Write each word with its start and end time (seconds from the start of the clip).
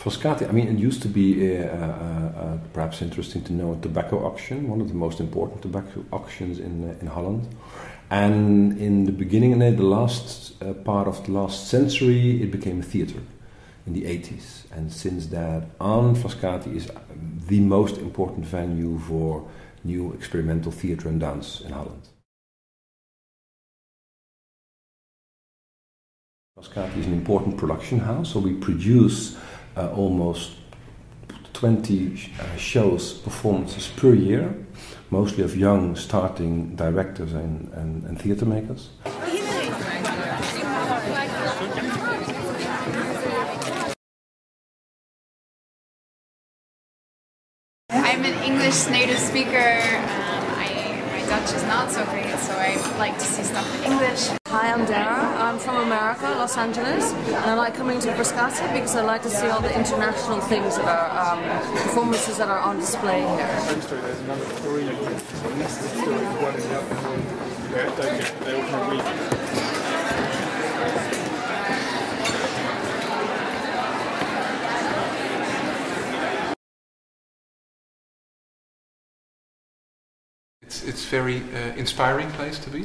Frascati, 0.00 0.48
I 0.48 0.52
mean, 0.52 0.66
it 0.66 0.78
used 0.78 1.02
to 1.02 1.08
be 1.08 1.58
uh, 1.58 1.66
uh, 1.66 1.74
uh, 1.74 2.58
perhaps 2.72 3.02
interesting 3.02 3.44
to 3.44 3.52
know 3.52 3.74
a 3.74 3.76
tobacco 3.76 4.24
auction, 4.24 4.66
one 4.66 4.80
of 4.80 4.88
the 4.88 4.94
most 4.94 5.20
important 5.20 5.60
tobacco 5.60 6.02
auctions 6.10 6.58
in, 6.58 6.88
uh, 6.88 6.94
in 7.02 7.06
Holland. 7.06 7.46
And 8.08 8.78
in 8.78 9.04
the 9.04 9.12
beginning, 9.12 9.52
in 9.52 9.58
the 9.58 9.82
last 9.82 10.54
uh, 10.62 10.72
part 10.72 11.06
of 11.06 11.26
the 11.26 11.32
last 11.32 11.68
century, 11.68 12.42
it 12.42 12.50
became 12.50 12.80
a 12.80 12.82
theater 12.82 13.20
in 13.86 13.92
the 13.92 14.04
80s. 14.04 14.64
And 14.74 14.90
since 14.90 15.26
that 15.26 15.64
on, 15.78 16.16
Frascati 16.16 16.74
is 16.74 16.90
the 17.48 17.60
most 17.60 17.98
important 17.98 18.46
venue 18.46 18.98
for 19.00 19.46
new 19.84 20.14
experimental 20.14 20.72
theater 20.72 21.10
and 21.10 21.20
dance 21.20 21.60
in 21.60 21.72
Holland. 21.72 22.08
Frascati 26.58 26.96
is 26.96 27.06
an 27.06 27.12
important 27.12 27.58
production 27.58 27.98
house, 27.98 28.32
so 28.32 28.40
we 28.40 28.54
produce 28.54 29.36
uh, 29.80 29.90
almost 29.94 30.52
20 31.54 32.32
uh, 32.40 32.56
shows, 32.56 33.14
performances 33.14 33.88
per 33.96 34.14
year, 34.14 34.54
mostly 35.10 35.44
of 35.44 35.56
young 35.56 35.96
starting 35.96 36.76
directors 36.76 37.32
and, 37.32 37.72
and, 37.74 38.04
and 38.04 38.20
theater 38.20 38.44
makers. 38.46 38.90
I'm 47.90 48.24
an 48.24 48.34
English 48.44 48.86
native 48.88 49.18
speaker. 49.18 50.29
I, 51.30 51.34
my 51.34 51.38
Dutch 51.38 51.54
is 51.54 51.62
not 51.64 51.90
so 51.90 52.04
great, 52.06 52.38
so 52.38 52.52
I 52.52 52.76
like 52.98 53.14
to 53.18 53.24
see 53.24 53.42
stuff 53.42 53.66
in 53.78 53.92
English. 53.92 54.30
Hi, 54.46 54.72
I'm 54.72 54.84
Dara. 54.86 55.14
I'm 55.38 55.58
from 55.58 55.76
America, 55.76 56.24
Los 56.24 56.56
Angeles, 56.56 57.12
and 57.12 57.36
I 57.36 57.54
like 57.54 57.74
coming 57.74 58.00
to 58.00 58.08
Frascati 58.08 58.72
because 58.72 58.96
I 58.96 59.02
like 59.02 59.22
to 59.22 59.30
see 59.30 59.46
all 59.48 59.60
the 59.60 59.74
international 59.76 60.40
things 60.40 60.76
that 60.76 60.86
are 60.86 61.10
um, 61.34 61.42
performances 61.76 62.38
that 62.38 62.48
are 62.48 62.58
on 62.58 62.78
display 62.78 63.20
here. 63.20 63.46
There's 63.46 64.20
another 64.20 64.44
three. 64.44 64.86
So 64.86 65.50
this 65.50 65.82
is 65.84 65.92
the 65.92 66.00
story, 66.02 66.26
one 66.42 66.54
in 66.54 66.60
the 66.68 66.78
other. 66.78 66.94
Yeah, 67.70 67.86
don't 67.96 68.18
get, 68.18 68.40
they 68.40 68.54
all 68.54 68.68
kind 68.68 68.82
of 68.82 68.90
weak. 68.90 69.04
It's 80.62 80.84
it's 80.84 80.99
very 81.10 81.42
uh, 81.42 81.76
inspiring 81.76 82.30
place 82.30 82.58
to 82.60 82.70
be. 82.70 82.80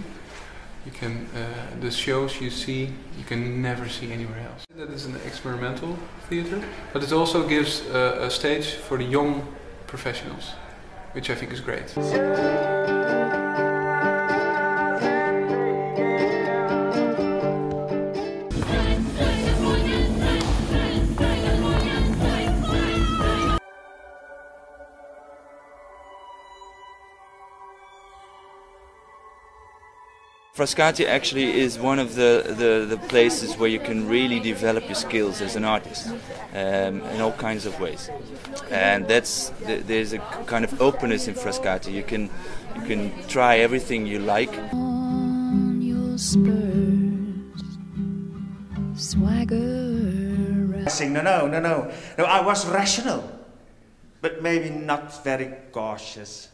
You 0.86 0.92
can 0.92 1.28
uh, 1.36 1.82
the 1.82 1.92
shows 1.92 2.42
you 2.42 2.50
see 2.50 2.90
you 3.18 3.26
can 3.26 3.62
never 3.62 3.90
see 3.90 4.12
anywhere 4.12 4.40
else. 4.40 4.66
That 4.76 4.90
is 4.90 5.06
an 5.06 5.16
experimental 5.26 5.98
theater, 6.30 6.62
but 6.94 7.04
it 7.04 7.12
also 7.12 7.48
gives 7.48 7.82
uh, 7.82 8.28
a 8.28 8.30
stage 8.30 8.74
for 8.88 8.98
the 8.98 9.06
young 9.06 9.48
professionals, 9.88 10.54
which 11.14 11.30
I 11.30 11.36
think 11.36 11.52
is 11.52 11.62
great. 11.62 12.95
Frascati 30.56 31.06
actually 31.06 31.60
is 31.60 31.78
one 31.78 32.00
of 32.00 32.16
the, 32.16 32.46
the, 32.48 32.86
the, 32.88 32.98
places 33.10 33.58
where 33.58 33.68
you 33.68 33.78
can 33.78 34.08
really 34.08 34.40
develop 34.40 34.86
your 34.86 34.96
skills 34.96 35.42
as 35.42 35.58
an 35.58 35.66
artist 35.66 36.08
um, 36.54 37.02
in 37.12 37.20
all 37.20 37.34
kinds 37.34 37.66
of 37.66 37.78
ways. 37.78 38.10
And 38.72 39.06
that's 39.06 39.52
there's 39.66 40.14
a 40.14 40.20
kind 40.48 40.64
of 40.64 40.82
openness 40.82 41.28
in 41.28 41.34
Frascati. 41.34 41.92
You 41.92 42.04
can 42.04 42.30
you 42.78 42.82
can 42.88 43.28
try 43.28 43.58
everything 43.58 44.08
you 44.08 44.20
like. 44.20 44.58
On 44.72 45.82
your 45.82 46.18
spurs, 46.18 47.62
swagger. 48.96 50.90
Saying 50.90 51.12
no, 51.12 51.22
no, 51.22 51.48
no, 51.48 51.60
no, 51.60 51.92
no. 52.18 52.24
I 52.24 52.40
was 52.40 52.66
rational, 52.66 53.30
but 54.22 54.42
maybe 54.42 54.70
not 54.70 55.22
very 55.22 55.54
cautious. 55.74 56.48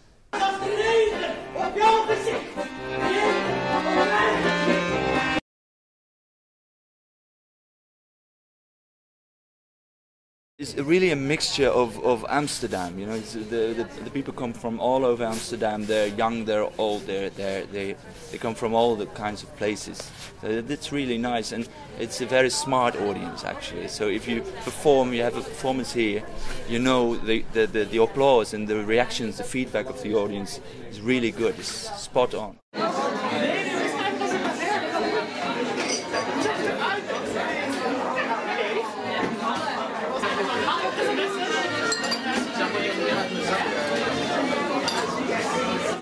It's 10.61 10.75
really 10.75 11.09
a 11.09 11.15
mixture 11.15 11.69
of, 11.69 11.97
of 12.05 12.23
Amsterdam. 12.29 12.99
You 12.99 13.07
know, 13.07 13.17
the, 13.19 13.73
the, 13.73 13.87
the 14.03 14.11
people 14.11 14.31
come 14.31 14.53
from 14.53 14.79
all 14.79 15.03
over 15.05 15.23
Amsterdam. 15.23 15.87
They're 15.87 16.05
young, 16.05 16.45
they're 16.45 16.69
old, 16.77 17.07
they're, 17.07 17.31
they're, 17.31 17.65
they 17.65 17.95
they 18.31 18.37
come 18.37 18.53
from 18.53 18.75
all 18.75 18.95
the 18.95 19.07
kinds 19.07 19.41
of 19.41 19.49
places. 19.57 20.11
So 20.39 20.47
it's 20.47 20.91
really 20.91 21.17
nice, 21.17 21.51
and 21.51 21.67
it's 21.99 22.21
a 22.21 22.27
very 22.27 22.51
smart 22.51 22.95
audience 22.95 23.43
actually. 23.43 23.87
So 23.87 24.07
if 24.07 24.27
you 24.27 24.41
perform, 24.63 25.13
you 25.13 25.23
have 25.23 25.35
a 25.35 25.41
performance 25.41 25.93
here, 25.93 26.21
you 26.69 26.77
know 26.77 27.15
the 27.15 27.43
the, 27.53 27.65
the, 27.65 27.85
the 27.85 28.03
applause 28.03 28.53
and 28.53 28.67
the 28.67 28.85
reactions, 28.85 29.37
the 29.37 29.43
feedback 29.43 29.87
of 29.87 29.99
the 30.03 30.13
audience 30.13 30.61
is 30.91 31.01
really 31.01 31.31
good. 31.31 31.57
It's 31.57 31.89
spot 31.99 32.35
on. 32.35 32.59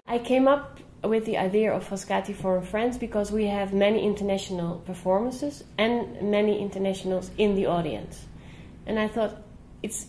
I 0.07 0.17
came 0.17 0.47
up 0.47 0.79
with 1.03 1.25
the 1.25 1.37
idea 1.37 1.71
of 1.71 1.87
Frascati 1.87 2.35
for 2.35 2.61
Friends 2.61 2.97
because 2.97 3.31
we 3.31 3.45
have 3.45 3.73
many 3.73 4.03
international 4.03 4.79
performances 4.79 5.63
and 5.77 6.21
many 6.21 6.59
internationals 6.59 7.31
in 7.37 7.55
the 7.55 7.67
audience. 7.67 8.25
And 8.85 8.99
I 8.99 9.07
thought 9.07 9.41
it's 9.81 10.07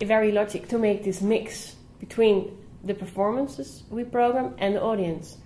very 0.00 0.32
logic 0.32 0.68
to 0.68 0.78
make 0.78 1.04
this 1.04 1.20
mix 1.22 1.76
between 2.00 2.56
the 2.82 2.94
performances 2.94 3.84
we 3.88 4.04
program 4.04 4.54
and 4.58 4.74
the 4.74 4.82
audience. 4.82 5.36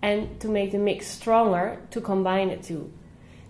And 0.00 0.40
to 0.40 0.48
make 0.48 0.72
the 0.72 0.78
mix 0.78 1.06
stronger, 1.06 1.80
to 1.90 2.00
combine 2.00 2.48
the 2.48 2.56
two. 2.56 2.92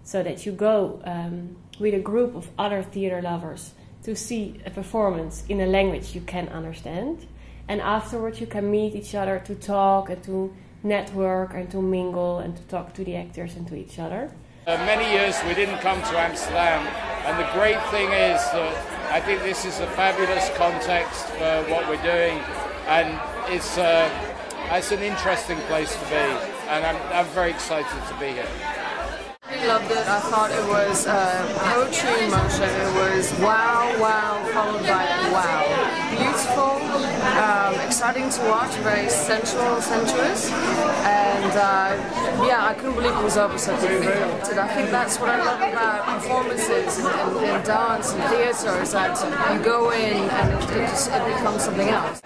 So 0.02 0.22
that 0.22 0.44
you 0.44 0.52
go 0.52 1.00
um, 1.04 1.56
with 1.78 1.94
a 1.94 2.00
group 2.00 2.34
of 2.34 2.48
other 2.58 2.82
theater 2.82 3.22
lovers 3.22 3.75
to 4.03 4.14
see 4.14 4.60
a 4.64 4.70
performance 4.70 5.44
in 5.48 5.60
a 5.60 5.66
language 5.66 6.14
you 6.14 6.20
can 6.20 6.48
understand 6.48 7.26
and 7.69 7.81
afterwards 7.82 8.41
you 8.41 8.47
can 8.47 8.70
meet 8.70 8.94
each 8.94 9.14
other 9.14 9.38
to 9.44 9.54
talk 9.54 10.09
and 10.09 10.22
to 10.25 10.53
network 10.82 11.54
and 11.54 11.70
to 11.70 11.82
mingle 11.82 12.38
and 12.38 12.56
to 12.56 12.62
talk 12.64 12.94
to 12.94 13.04
the 13.04 13.14
actors 13.16 13.54
and 13.56 13.69
to 13.69 13.76
each 13.76 13.98
other. 13.98 14.32
Uh, 14.66 14.76
many 14.84 15.10
years 15.12 15.37
we 15.47 15.54
didn't 15.54 15.78
come 15.78 16.00
to 16.03 16.19
Amsterdam, 16.19 16.87
and 17.25 17.38
the 17.38 17.50
great 17.53 17.81
thing 17.91 18.06
is 18.08 18.41
that 18.53 19.12
I 19.12 19.20
think 19.20 19.42
this 19.42 19.64
is 19.64 19.81
a 19.81 19.87
fabulous 19.88 20.50
context 20.56 21.26
for 21.26 21.64
what 21.70 21.88
we're 21.88 22.03
doing, 22.03 22.38
and 22.87 23.19
it's 23.50 23.78
uh, 23.78 24.08
it's 24.70 24.92
an 24.92 25.00
interesting 25.00 25.58
place 25.72 25.94
to 25.94 26.04
be, 26.10 26.16
and 26.69 26.84
I'm, 26.84 26.97
I'm 27.12 27.26
very 27.32 27.50
excited 27.50 27.88
to 28.08 28.14
be 28.20 28.32
here. 28.32 28.88
I 29.69 29.73
loved 29.73 29.91
it. 29.91 30.09
I 30.09 30.20
thought 30.20 30.50
it 30.50 30.65
was 30.67 31.06
uh, 31.06 31.44
poetry 31.76 32.25
in 32.25 32.31
motion. 32.31 32.73
It 32.73 32.93
was 32.97 33.29
wow, 33.38 33.85
wow, 34.00 34.41
followed 34.55 34.81
by 34.81 35.05
wow. 35.29 36.09
Beautiful, 36.09 36.81
um, 37.37 37.75
exciting 37.85 38.31
to 38.31 38.41
watch, 38.49 38.73
very 38.81 39.11
sensual, 39.11 39.82
sensuous, 39.82 40.50
and 41.05 41.53
uh, 41.53 41.93
yeah, 42.49 42.65
I 42.65 42.73
couldn't 42.73 42.94
believe 42.94 43.12
it 43.12 43.23
was 43.23 43.37
over 43.37 43.59
so 43.59 43.76
quickly. 43.76 44.09
I 44.09 44.69
think 44.73 44.91
that's 44.91 45.20
what 45.20 45.29
I 45.29 45.44
love 45.44 45.61
about 45.61 46.17
performances 46.17 47.05
and, 47.05 47.06
and, 47.06 47.44
and 47.44 47.64
dance 47.64 48.14
and 48.14 48.23
theatre 48.32 48.81
is 48.81 48.93
that 48.93 49.21
you 49.53 49.62
go 49.62 49.91
in 49.91 50.31
and 50.31 50.62
it, 50.62 50.71
it, 50.71 50.88
just, 50.88 51.11
it 51.11 51.25
becomes 51.26 51.64
something 51.64 51.88
else. 51.88 52.23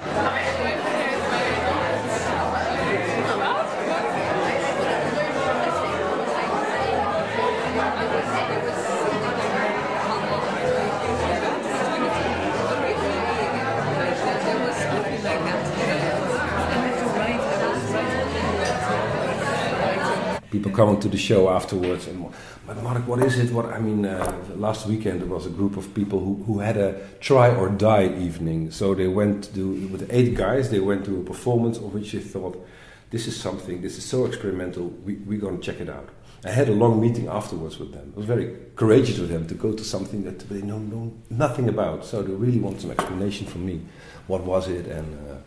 People 20.62 20.76
coming 20.76 21.00
to 21.00 21.08
the 21.08 21.18
show 21.18 21.50
afterwards 21.50 22.06
and 22.06 22.32
but 22.64 22.80
Mark, 22.84 23.08
what 23.08 23.20
is 23.20 23.40
it? 23.40 23.52
What 23.52 23.66
I 23.66 23.80
mean, 23.80 24.06
uh, 24.06 24.40
last 24.54 24.86
weekend 24.86 25.20
there 25.20 25.28
was 25.28 25.46
a 25.46 25.50
group 25.50 25.76
of 25.76 25.92
people 25.94 26.20
who, 26.20 26.44
who 26.44 26.60
had 26.60 26.76
a 26.76 27.00
try 27.18 27.52
or 27.52 27.68
die 27.68 28.04
evening. 28.04 28.70
So 28.70 28.94
they 28.94 29.08
went 29.08 29.52
to 29.54 29.88
with 29.88 30.08
eight 30.12 30.36
guys. 30.36 30.70
They 30.70 30.78
went 30.78 31.04
to 31.06 31.20
a 31.20 31.24
performance 31.24 31.78
of 31.78 31.92
which 31.92 32.12
they 32.12 32.20
thought 32.20 32.64
this 33.10 33.26
is 33.26 33.38
something, 33.38 33.82
this 33.82 33.98
is 33.98 34.04
so 34.04 34.26
experimental, 34.26 34.90
we, 35.04 35.16
we're 35.16 35.40
going 35.40 35.58
to 35.58 35.62
check 35.62 35.80
it 35.80 35.90
out. 35.90 36.08
I 36.44 36.50
had 36.50 36.68
a 36.68 36.72
long 36.72 37.00
meeting 37.00 37.26
afterwards 37.26 37.78
with 37.78 37.92
them. 37.92 38.10
It 38.10 38.16
was 38.16 38.26
very 38.26 38.56
courageous 38.76 39.18
with 39.18 39.30
them 39.30 39.46
to 39.48 39.54
go 39.54 39.72
to 39.72 39.84
something 39.84 40.22
that 40.24 40.38
they 40.48 40.62
know, 40.62 40.78
know 40.78 41.12
nothing 41.30 41.68
about. 41.68 42.04
So 42.04 42.22
they 42.22 42.32
really 42.32 42.58
want 42.58 42.80
some 42.80 42.92
explanation 42.92 43.46
from 43.46 43.66
me. 43.66 43.80
What 44.28 44.44
was 44.44 44.68
it? 44.68 44.86
And 44.86 45.18
uh, 45.28 45.38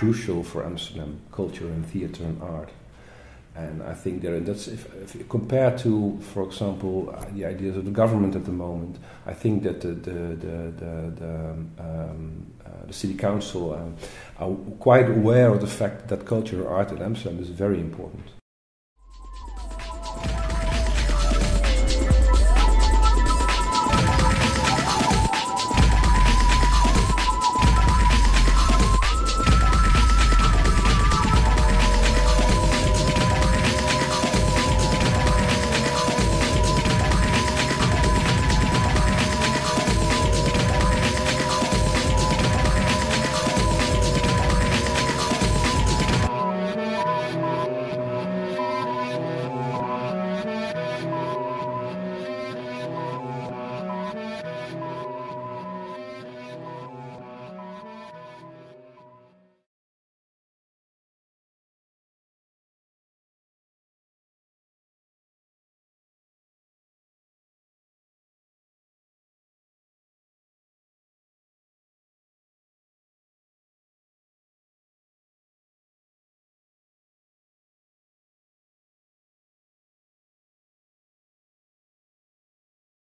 crucial 0.00 0.42
for 0.42 0.64
Amsterdam 0.64 1.20
culture 1.30 1.66
and 1.66 1.84
theater 1.84 2.24
and 2.24 2.42
art. 2.42 2.70
And 3.54 3.82
I 3.82 3.92
think 3.92 4.22
there, 4.22 4.40
that's 4.40 4.66
if, 4.66 4.82
if 4.94 5.14
you 5.14 5.24
compare 5.24 5.76
to, 5.78 6.18
for 6.32 6.42
example, 6.44 7.14
uh, 7.14 7.26
the 7.34 7.44
ideas 7.44 7.76
of 7.76 7.84
the 7.84 7.90
government 7.90 8.34
at 8.34 8.46
the 8.46 8.56
moment. 8.66 8.96
I 9.26 9.34
think 9.34 9.62
that 9.64 9.82
the 9.82 9.92
the 10.08 10.20
the 10.46 10.56
the, 10.82 10.92
the, 11.20 11.34
um, 11.88 12.46
uh, 12.64 12.86
the 12.86 12.92
city 12.94 13.14
council 13.14 13.74
um, 13.74 13.94
are 14.38 14.54
quite 14.78 15.08
aware 15.10 15.48
of 15.54 15.60
the 15.60 15.72
fact 15.80 16.08
that 16.08 16.24
culture 16.24 16.66
art 16.66 16.92
in 16.92 17.02
Amsterdam 17.02 17.38
is 17.42 17.50
very 17.50 17.78
important. 17.78 18.39